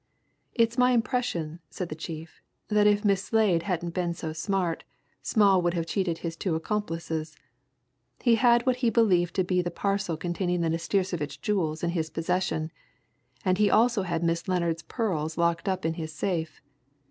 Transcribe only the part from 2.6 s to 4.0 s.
"that if Miss Slade hadn't